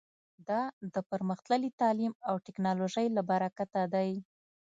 [0.47, 0.61] دا
[0.93, 4.11] د پرمختللي تعلیم او ټکنالوژۍ له برکته دی